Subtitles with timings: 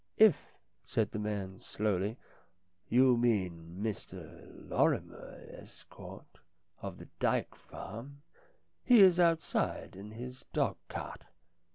[0.17, 2.17] "If," said the man slowly,
[2.89, 6.39] "you mean Mr Lorrimer Estcourt,
[6.81, 8.23] of the Dyke Farm,
[8.83, 11.25] he is outside in his dog cart."